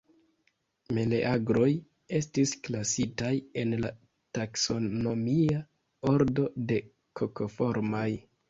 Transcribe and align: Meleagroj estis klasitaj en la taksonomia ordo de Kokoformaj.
Meleagroj 0.99 1.67
estis 2.21 2.53
klasitaj 2.69 3.33
en 3.65 3.77
la 3.83 3.93
taksonomia 4.39 5.63
ordo 6.15 6.51
de 6.73 6.83
Kokoformaj. 7.23 8.09